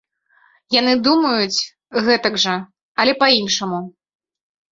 Яны 0.75 0.93
думаюць 1.07 1.65
гэтак 2.07 2.33
жа, 2.45 2.55
але 3.03 3.13
па-іншаму. 3.21 3.79